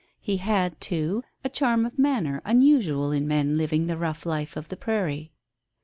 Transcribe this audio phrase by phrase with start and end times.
[0.19, 4.69] He had, too, a charm of manner unusual in men living the rough life of
[4.69, 5.31] the prairie.